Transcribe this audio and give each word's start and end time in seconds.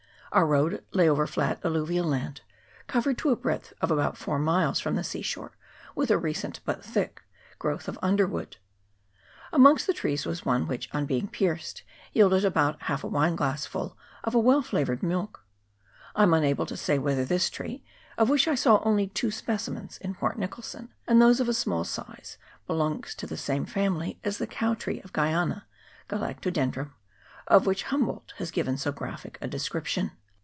Our 0.33 0.47
road 0.47 0.85
lay 0.93 1.09
over 1.09 1.27
flat 1.27 1.59
alluvial 1.61 2.05
land, 2.05 2.39
covered 2.87 3.17
to 3.17 3.31
a 3.31 3.35
breadth 3.35 3.73
of 3.81 3.91
about 3.91 4.15
four 4.17 4.39
miles 4.39 4.79
from 4.79 4.95
the 4.95 5.03
sea 5.03 5.21
shore 5.21 5.57
with 5.93 6.09
a 6.09 6.17
recent 6.17 6.61
but 6.63 6.85
thick 6.85 7.21
growth 7.59 7.89
of 7.89 7.99
underwood. 8.01 8.55
Amongst 9.51 9.87
the 9.87 9.93
trees 9.93 10.23
\vas 10.23 10.45
one 10.45 10.67
which, 10.67 10.87
on 10.95 11.05
being 11.05 11.27
pierced, 11.27 11.83
yielded 12.13 12.45
about 12.45 12.83
half 12.83 13.03
a 13.03 13.07
wine 13.09 13.35
glass 13.35 13.65
full 13.65 13.97
of 14.23 14.33
a 14.33 14.39
well 14.39 14.61
flavoured 14.61 15.03
milk. 15.03 15.43
I 16.15 16.23
am 16.23 16.33
unable 16.33 16.65
to 16.67 16.77
say 16.77 16.97
whether 16.97 17.25
this 17.25 17.49
tree, 17.49 17.83
of 18.17 18.29
which 18.29 18.47
I 18.47 18.55
saw 18.55 18.81
only 18.85 19.07
two 19.07 19.31
specimens 19.31 19.97
in 19.97 20.15
Port 20.15 20.39
Nicholson, 20.39 20.93
and 21.09 21.21
those 21.21 21.41
of 21.41 21.49
a 21.49 21.53
small 21.53 21.83
size, 21.83 22.37
belongs 22.67 23.15
to 23.15 23.27
the 23.27 23.35
same 23.35 23.65
family 23.65 24.17
as 24.23 24.37
the 24.37 24.47
cow 24.47 24.75
tree 24.75 25.01
of 25.01 25.11
Guiana 25.11 25.67
(Galactodendrum), 26.07 26.93
of 27.47 27.65
which 27.65 27.83
Humboldt 27.83 28.33
has 28.37 28.49
given 28.49 28.77
so 28.77 28.93
graphic 28.93 29.37
a 29.41 29.47
description. 29.49 30.11